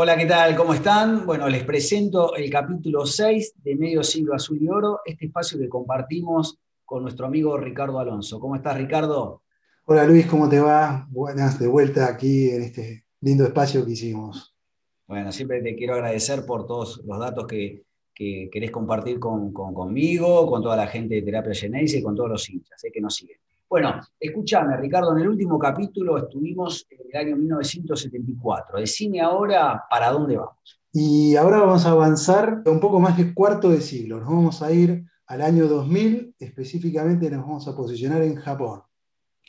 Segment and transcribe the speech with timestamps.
[0.00, 0.54] Hola, ¿qué tal?
[0.54, 1.26] ¿Cómo están?
[1.26, 5.68] Bueno, les presento el capítulo 6 de Medio Siglo Azul y Oro, este espacio que
[5.68, 8.38] compartimos con nuestro amigo Ricardo Alonso.
[8.38, 9.42] ¿Cómo estás, Ricardo?
[9.86, 11.04] Hola, Luis, ¿cómo te va?
[11.10, 14.54] Buenas, de vuelta aquí en este lindo espacio que hicimos.
[15.08, 17.82] Bueno, siempre te quiero agradecer por todos los datos que,
[18.14, 22.84] querés compartir conmigo, con toda la gente de Terapia Genesis y con todos los hinchas
[22.84, 23.40] eh, que nos siguen.
[23.70, 28.80] Bueno, escúchame, Ricardo, en el último capítulo estuvimos en el año 1974.
[28.80, 30.80] Decime ahora para dónde vamos.
[30.90, 34.20] Y ahora vamos a avanzar un poco más de cuarto de siglo.
[34.20, 38.80] Nos vamos a ir al año 2000, específicamente nos vamos a posicionar en Japón.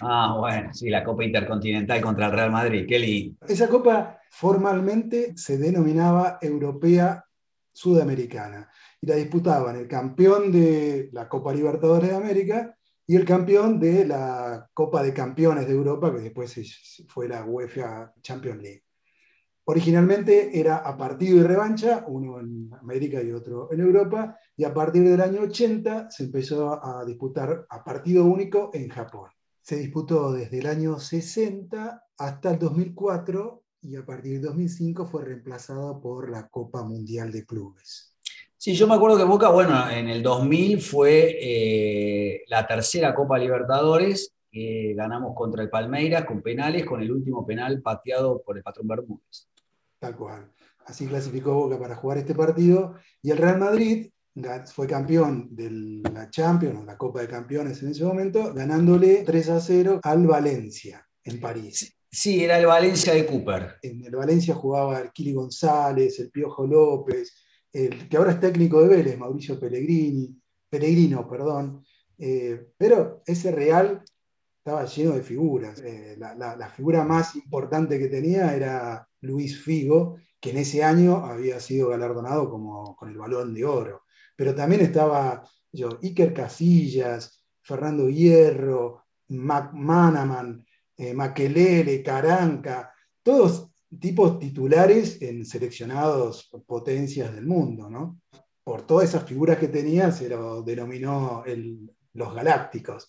[0.00, 3.46] Ah, bueno, sí, la Copa Intercontinental contra el Real Madrid, qué lindo.
[3.46, 7.22] Esa copa formalmente se denominaba Europea
[7.70, 12.76] Sudamericana y la disputaban el campeón de la Copa Libertadores de América
[13.06, 18.12] y el campeón de la Copa de Campeones de Europa, que después fue la UEFA
[18.20, 18.82] Champions League.
[19.68, 24.72] Originalmente era a partido y revancha, uno en América y otro en Europa, y a
[24.72, 29.30] partir del año 80 se empezó a disputar a partido único en Japón.
[29.60, 35.24] Se disputó desde el año 60 hasta el 2004 y a partir del 2005 fue
[35.24, 38.15] reemplazado por la Copa Mundial de Clubes.
[38.66, 43.38] Sí, yo me acuerdo que Boca, bueno, en el 2000 fue eh, la tercera Copa
[43.38, 48.64] Libertadores, que ganamos contra el Palmeiras con penales, con el último penal pateado por el
[48.64, 49.46] patrón Bermúdez.
[50.00, 50.50] Tal cual.
[50.84, 52.96] Así clasificó Boca para jugar este partido.
[53.22, 54.10] Y el Real Madrid
[54.74, 59.60] fue campeón de la Champions, la Copa de Campeones en ese momento, ganándole 3 a
[59.60, 61.96] 0 al Valencia en París.
[62.10, 63.76] Sí, era el Valencia de Cooper.
[63.80, 67.32] En el Valencia jugaba el Kili González, el Piojo López,
[67.72, 70.36] el que ahora es técnico de Vélez, Mauricio Pellegrini,
[70.68, 71.84] Pellegrino, perdón,
[72.18, 74.02] eh, pero ese Real
[74.58, 75.80] estaba lleno de figuras.
[75.80, 81.60] Eh, la, figura más importante que tenía era Luis Figo, que en ese año había
[81.60, 84.02] sido galardonado como, con el balón de oro.
[84.34, 90.64] Pero también estaba yo, Iker Casillas, Fernando Hierro, Mac Manaman,
[90.96, 92.92] eh, Maquelele, Caranca,
[93.22, 93.70] todos
[94.00, 98.20] tipos titulares en seleccionados potencias del mundo, ¿no?
[98.64, 101.44] Por todas esas figuras que tenía, se lo denominó
[102.14, 103.08] los galácticos.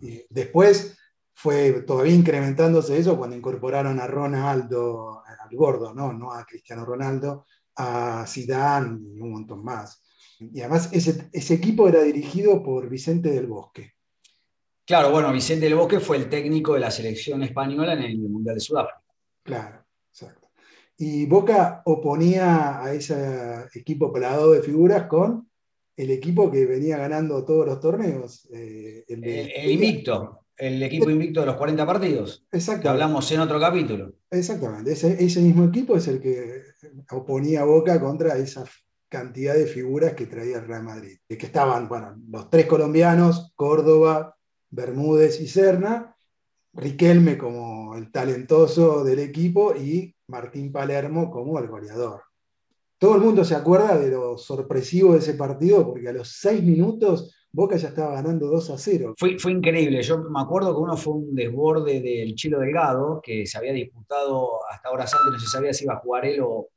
[0.00, 0.96] Y después
[1.34, 6.12] fue todavía incrementándose eso cuando incorporaron a Ronaldo, al gordo, ¿no?
[6.12, 7.46] no a Cristiano Ronaldo,
[7.76, 10.02] a Zidane y un montón más.
[10.38, 13.92] Y además ese, ese equipo era dirigido por Vicente del Bosque.
[14.86, 18.56] Claro, bueno, Vicente del Bosque fue el técnico de la selección española en el Mundial
[18.56, 19.02] de Sudáfrica.
[19.42, 19.84] Claro.
[20.96, 25.48] Y Boca oponía a ese equipo plagado de figuras con
[25.96, 28.48] el equipo que venía ganando todos los torneos.
[28.52, 32.44] Eh, el, invicto, el equipo invicto de los 40 partidos.
[32.52, 32.90] Exacto.
[32.90, 34.12] hablamos en otro capítulo.
[34.30, 36.62] Exactamente, ese, mismo equipo es el que
[37.10, 38.64] oponía a Boca contra esa
[39.08, 41.18] cantidad de figuras que traía el Real Madrid.
[41.28, 44.36] Que estaban, bueno, los tres colombianos, Córdoba,
[44.70, 46.13] Bermúdez y Serna,
[46.74, 52.22] Riquelme como el talentoso del equipo y Martín Palermo como el goleador.
[52.98, 56.62] Todo el mundo se acuerda de lo sorpresivo de ese partido porque a los seis
[56.62, 59.14] minutos Boca ya estaba ganando 2 a 0.
[59.16, 60.02] Fue, fue increíble.
[60.02, 64.58] Yo me acuerdo que uno fue un desborde del Chilo Delgado, que se había disputado
[64.68, 66.68] hasta horas antes, no se sabía si iba a jugar él o,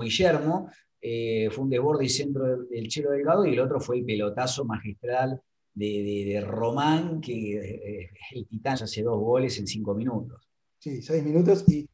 [0.00, 0.70] Guillermo.
[1.00, 4.04] Eh, fue un desborde y centro del, del Chilo Delgado y el otro fue el
[4.04, 5.42] pelotazo magistral
[5.74, 10.48] de, Román, que eh, el Titán hace dos goles en cinco minutos.
[10.78, 11.88] Sí, seis minutos y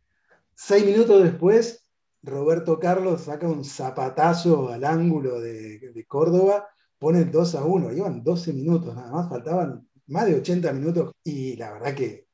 [0.54, 1.88] seis minutos después
[2.22, 6.68] Roberto Carlos saca un zapatazo al ángulo de, Córdoba,
[6.98, 11.12] pone el 2 a 1, iban 12 minutos nada más, faltaban más de 80 minutos
[11.22, 12.26] y la verdad que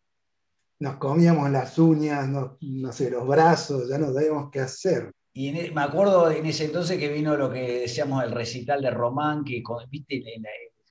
[0.79, 5.13] nos comíamos las uñas, no, sé, los brazos, ya no sabíamos qué hacer.
[5.33, 8.91] Y e, me acuerdo en ese entonces que vino lo que decíamos el recital de
[8.91, 10.23] Román, que viste,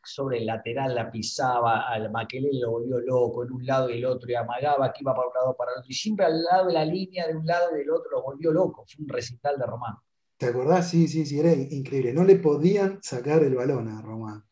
[0.03, 4.05] sobre el lateral la pisaba, al Maquelele lo volvió loco en un lado y el
[4.05, 5.89] otro y amagaba que iba para un lado para el otro.
[5.89, 8.51] Y siempre al lado de la línea de un lado y del otro lo volvió
[8.51, 8.85] loco.
[8.87, 9.95] Fue un recital de Román.
[10.37, 10.89] ¿Te acordás?
[10.89, 12.13] Sí, sí, sí, era increíble.
[12.13, 14.43] No le podían sacar el balón a Román.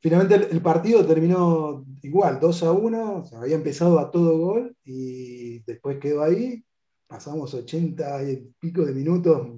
[0.00, 5.98] Finalmente el, partido terminó igual, 2 a 1, había empezado a todo gol y después
[5.98, 6.62] quedó ahí.
[7.06, 9.48] Pasamos 80 y pico de minutos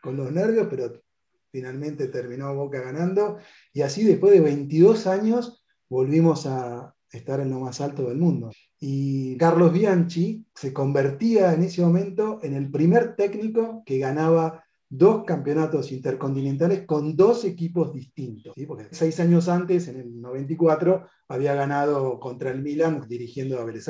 [0.00, 1.02] con los nervios, pero
[1.50, 3.38] finalmente terminó Boca ganando,
[3.72, 8.50] y así después de 22 años volvimos a estar en lo más alto del mundo.
[8.78, 15.24] Y Carlos Bianchi se convertía en ese momento en el primer técnico que ganaba dos
[15.24, 22.18] campeonatos intercontinentales con dos equipos distintos, porque seis años antes, en el 94, había ganado
[22.18, 23.88] contra el Milan dirigiendo a Vélez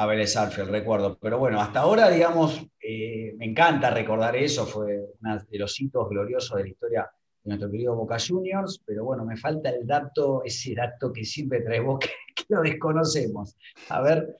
[0.00, 1.18] a Vélez Arfield, recuerdo.
[1.20, 6.08] Pero bueno, hasta ahora, digamos, eh, me encanta recordar eso, fue uno de los hitos
[6.08, 7.10] gloriosos de la historia
[7.44, 11.60] de nuestro querido Boca Juniors, pero bueno, me falta el dato, ese dato que siempre
[11.60, 13.58] trae Boca, que lo desconocemos.
[13.90, 14.38] A ver.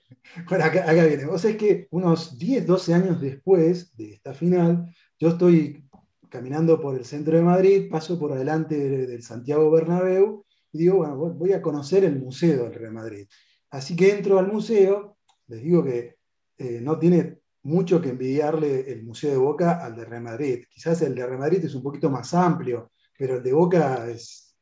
[0.48, 1.26] Bueno, acá, viene.
[1.26, 4.86] Vos es que unos 10, 12 años después de esta final,
[5.18, 5.84] yo estoy
[6.30, 10.42] caminando por el centro de Madrid, paso por adelante del Santiago Bernabéu
[10.72, 13.28] y digo, bueno, voy a conocer el museo del Real Madrid.
[13.68, 15.18] Así que entro al museo
[15.50, 16.16] les digo que
[16.58, 20.64] eh, no tiene mucho que envidiarle el Museo de Boca al de Real Madrid.
[20.70, 24.56] Quizás el de Real Madrid es un poquito más amplio, pero el de Boca es,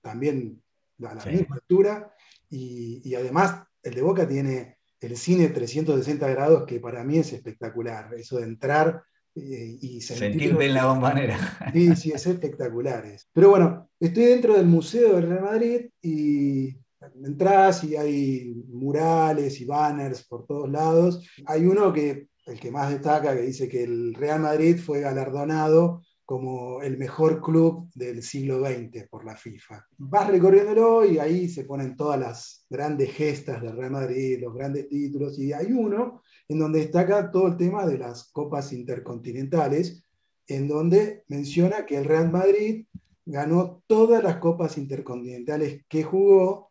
[0.00, 0.60] también
[1.04, 2.12] a la misma altura.
[2.50, 8.12] Y, además, el de Boca tiene el cine 360 grados, que para mí es espectacular.
[8.14, 9.02] Eso de entrar
[9.34, 11.58] eh, y sentirte en la bombonera.
[11.72, 13.04] Sí, sí, es espectacular.
[13.32, 16.76] Pero bueno, estoy dentro del Museo del Real Madrid y
[17.24, 21.26] entras y hay murales y banners por todos lados.
[21.46, 26.02] Hay uno que, el que más destaca, que dice que el Real Madrid fue galardonado
[26.24, 29.86] como el mejor club del siglo XX por la FIFA.
[29.98, 34.88] Vas recorriéndolo y ahí se ponen todas las grandes gestas del Real Madrid, los grandes
[34.88, 40.02] títulos, y hay uno en donde destaca todo el tema de las copas intercontinentales,
[40.46, 42.86] en donde menciona que el Real Madrid
[43.26, 46.70] ganó todas las copas intercontinentales que jugó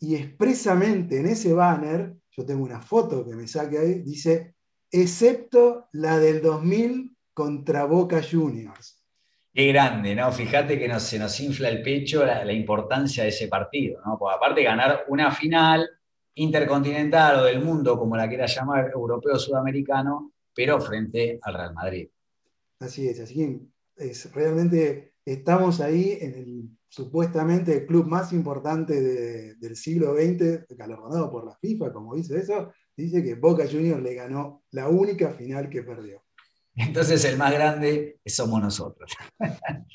[0.00, 4.54] y expresamente en ese banner, yo tengo una foto que me saque ahí, dice,
[4.90, 9.04] excepto la del 2000 contra Boca Juniors.
[9.52, 10.32] Qué grande, ¿no?
[10.32, 14.18] Fíjate que se nos infla el pecho la, importancia de ese partido, ¿no?
[14.18, 15.88] Porque aparte de ganar una final
[16.34, 22.08] intercontinental o del mundo, como la quiera llamar, europeo sudamericano, pero frente al Real Madrid.
[22.80, 29.74] Así es, así es realmente estamos ahí en el supuestamente el club más importante del
[29.74, 34.62] siglo XX, galardonado por la FIFA, como dice eso, dice que Boca Juniors le ganó
[34.70, 36.22] la única final que perdió.
[36.76, 39.10] Entonces el más grande somos nosotros.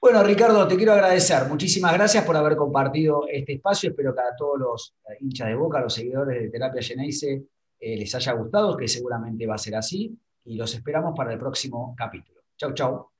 [0.00, 1.48] bueno, Ricardo, te quiero agradecer.
[1.48, 3.90] Muchísimas gracias por haber compartido este espacio.
[3.90, 7.44] Espero que a todos los hinchas de Boca, los seguidores de Terapia Geneise,
[7.78, 10.18] eh, les haya gustado, que seguramente va a ser así.
[10.44, 12.37] Y los esperamos para el próximo capítulo.
[12.58, 13.10] Chau, chau.